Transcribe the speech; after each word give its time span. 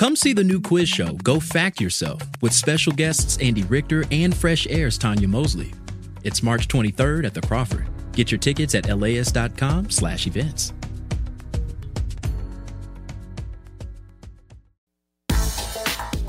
Come 0.00 0.16
see 0.16 0.32
the 0.32 0.42
new 0.42 0.62
quiz 0.62 0.88
show, 0.88 1.12
Go 1.12 1.38
Fact 1.38 1.78
Yourself, 1.78 2.22
with 2.40 2.54
special 2.54 2.90
guests 2.90 3.36
Andy 3.36 3.64
Richter 3.64 4.06
and 4.10 4.34
Fresh 4.34 4.66
Air's 4.68 4.96
Tanya 4.96 5.28
Mosley. 5.28 5.74
It's 6.24 6.42
March 6.42 6.68
23rd 6.68 7.26
at 7.26 7.34
the 7.34 7.42
Crawford. 7.42 7.86
Get 8.12 8.30
your 8.32 8.38
tickets 8.38 8.74
at 8.74 8.86
laist.com 8.86 9.90
slash 9.90 10.26
events. 10.26 10.72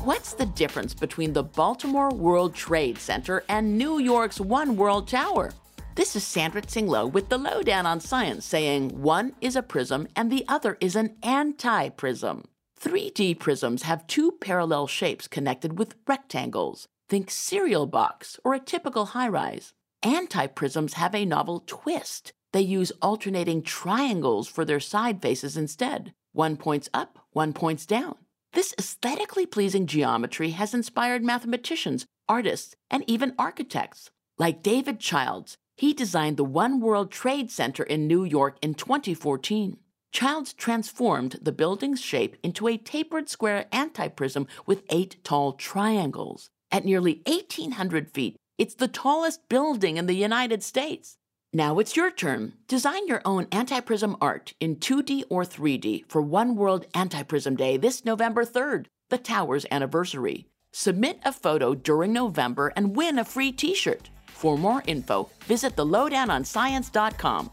What's 0.04 0.34
the 0.34 0.52
difference 0.54 0.94
between 0.94 1.32
the 1.32 1.44
Baltimore 1.44 2.14
World 2.14 2.54
Trade 2.54 2.98
Center 2.98 3.46
and 3.48 3.78
New 3.78 4.00
York's 4.00 4.42
One 4.42 4.76
World 4.76 5.08
Tower? 5.08 5.54
This 5.96 6.18
is 6.18 6.26
Sandra 6.26 6.62
Tsing 6.62 6.88
Loh 6.88 7.08
with 7.08 7.30
the 7.30 7.38
Loh 7.38 7.62
Down 7.62 7.86
on 7.86 8.02
Science 8.02 8.46
saying 8.46 9.02
one 9.02 9.32
is 9.40 9.56
a 9.56 9.64
prism 9.64 10.10
and 10.14 10.30
the 10.30 10.44
other 10.50 10.76
is 10.82 10.98
an 10.98 11.16
anti 11.24 11.88
prism. 11.88 12.44
3D 12.82 13.38
prisms 13.38 13.84
have 13.84 14.08
two 14.08 14.32
parallel 14.42 14.88
shapes 14.88 15.28
connected 15.28 15.78
with 15.78 15.96
rectangles. 16.08 16.88
Think 17.08 17.30
cereal 17.30 17.86
box 17.86 18.40
or 18.44 18.56
a 18.56 18.60
typical 18.60 19.08
high 19.08 19.28
rise. 19.28 19.74
Anti 20.02 20.48
prisms 20.48 20.94
have 20.94 21.14
a 21.14 21.24
novel 21.24 21.64
twist. 21.68 22.34
They 22.54 22.62
use 22.62 22.92
alternating 23.00 23.62
triangles 23.62 24.48
for 24.48 24.66
their 24.66 24.80
side 24.80 25.22
faces 25.22 25.56
instead. 25.56 26.14
One 26.34 26.58
points 26.58 26.90
up, 26.92 27.20
one 27.34 27.54
points 27.54 27.86
down. 27.86 28.16
This 28.54 28.74
aesthetically 28.80 29.46
pleasing 29.46 29.86
geometry 29.86 30.50
has 30.52 30.74
inspired 30.74 31.24
mathematicians, 31.24 32.08
artists, 32.28 32.76
and 32.90 33.04
even 33.06 33.36
architects. 33.38 34.10
Like 34.40 34.64
David 34.64 35.00
Childs, 35.00 35.56
he 35.78 35.94
designed 35.94 36.38
the 36.38 36.44
One 36.44 36.80
World 36.80 37.12
Trade 37.12 37.52
Center 37.52 37.84
in 37.84 38.08
New 38.08 38.24
York 38.24 38.58
in 38.62 38.74
2014. 38.74 39.78
Childs 40.12 40.54
transformed 40.54 41.40
the 41.42 41.54
building's 41.54 42.02
shape 42.02 42.36
into 42.44 42.68
a 42.68 42.78
tapered 42.78 43.30
square 43.30 43.66
antiprism 43.72 44.46
with 44.66 44.84
eight 44.90 45.16
tall 45.24 45.54
triangles. 45.54 46.50
At 46.70 46.86
nearly 46.86 47.22
1,800 47.26 48.10
feet, 48.12 48.36
it's 48.58 48.76
the 48.76 48.88
tallest 48.90 49.48
building 49.48 49.98
in 49.98 50.08
the 50.08 50.14
United 50.14 50.64
States. 50.64 51.16
Now 51.54 51.80
it's 51.80 51.96
your 51.96 52.12
turn. 52.12 52.54
Design 52.68 53.08
your 53.08 53.22
own 53.26 53.46
antiprism 53.48 54.18
art 54.22 54.54
in 54.60 54.78
2D 54.78 55.24
or 55.30 55.44
3D 55.44 56.06
for 56.10 56.22
One 56.22 56.56
World 56.56 56.86
Antiprism 56.94 57.58
Day 57.58 57.78
this 57.78 58.06
November 58.06 58.46
3rd, 58.46 58.86
the 59.10 59.18
tower's 59.18 59.66
anniversary. 59.72 60.46
Submit 60.74 61.20
a 61.26 61.34
photo 61.34 61.74
during 61.74 62.14
November 62.14 62.72
and 62.76 62.96
win 62.96 63.20
a 63.20 63.26
free 63.26 63.52
t 63.52 63.74
shirt. 63.74 64.10
For 64.28 64.58
more 64.58 64.84
info, 64.88 65.30
visit 65.46 65.76
thelowdownonscience.com. 65.76 67.52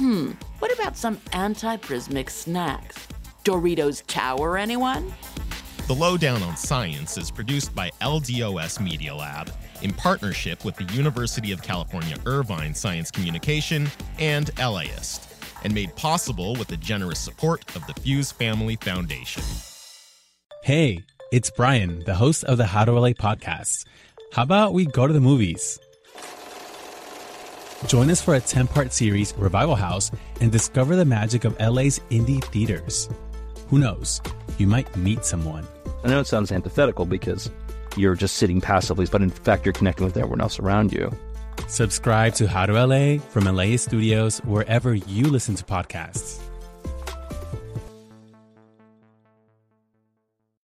Hmm, 0.00 0.30
what 0.60 0.72
about 0.72 0.96
some 0.96 1.20
anti-prismic 1.34 2.30
snacks? 2.30 3.06
Doritos 3.44 4.02
Tower, 4.06 4.56
anyone? 4.56 5.12
The 5.88 5.94
Loh 5.94 6.16
Down 6.16 6.42
on 6.42 6.56
Science 6.56 7.18
is 7.18 7.30
produced 7.30 7.74
by 7.74 7.90
LDOS 8.00 8.80
Media 8.80 9.14
Lab 9.14 9.52
in 9.82 9.92
partnership 9.92 10.64
with 10.64 10.74
the 10.76 10.84
University 10.94 11.52
of 11.52 11.60
California 11.60 12.16
Irvine 12.24 12.74
Science 12.74 13.10
Communication 13.10 13.88
and 14.18 14.50
LAist, 14.58 15.28
and 15.64 15.74
made 15.74 15.94
possible 15.96 16.54
with 16.54 16.68
the 16.68 16.78
generous 16.78 17.18
support 17.20 17.62
of 17.76 17.86
the 17.86 17.92
Fuhs 17.92 18.32
Family 18.32 18.76
Foundation. 18.76 19.42
Hey, 20.64 21.04
it's 21.30 21.50
Brian, 21.50 22.02
the 22.06 22.14
host 22.14 22.44
of 22.44 22.56
the 22.56 22.64
How 22.64 22.86
to 22.86 22.92
LA 22.92 23.10
podcast. 23.10 23.84
How 24.32 24.44
about 24.44 24.72
we 24.72 24.86
go 24.86 25.06
to 25.06 25.12
the 25.12 25.20
movies? 25.20 25.78
Join 27.86 28.10
us 28.10 28.20
for 28.20 28.34
a 28.34 28.40
10 28.40 28.68
part 28.68 28.92
series, 28.92 29.34
Revival 29.36 29.74
House, 29.74 30.10
and 30.40 30.52
discover 30.52 30.96
the 30.96 31.04
magic 31.04 31.44
of 31.44 31.58
LA's 31.58 32.00
indie 32.10 32.42
theaters. 32.44 33.08
Who 33.68 33.78
knows? 33.78 34.20
You 34.58 34.66
might 34.66 34.94
meet 34.96 35.24
someone. 35.24 35.66
I 36.04 36.08
know 36.08 36.20
it 36.20 36.26
sounds 36.26 36.52
antithetical 36.52 37.04
because 37.04 37.50
you're 37.96 38.14
just 38.14 38.36
sitting 38.36 38.60
passively, 38.60 39.06
but 39.10 39.22
in 39.22 39.30
fact, 39.30 39.64
you're 39.64 39.72
connecting 39.72 40.04
with 40.04 40.16
everyone 40.16 40.40
else 40.40 40.58
around 40.58 40.92
you. 40.92 41.10
Subscribe 41.68 42.34
to 42.34 42.46
How 42.48 42.66
to 42.66 42.72
LA 42.84 43.18
from 43.18 43.44
LA 43.44 43.76
Studios 43.76 44.38
wherever 44.40 44.94
you 44.94 45.24
listen 45.24 45.54
to 45.54 45.64
podcasts. 45.64 46.40